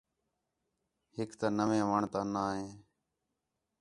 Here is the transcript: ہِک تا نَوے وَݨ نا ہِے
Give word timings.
ہِک 1.15 1.31
تا 1.39 1.47
نَوے 1.57 1.79
وَݨ 1.89 2.01
نا 2.33 2.43
ہِے 2.55 2.67